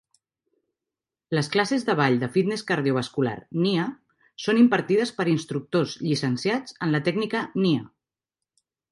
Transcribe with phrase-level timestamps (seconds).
[1.37, 3.83] Les classes de ball de fitness cardiovascular Nia
[4.45, 7.85] són impartides per instructors llicenciats en la tècnica Nia.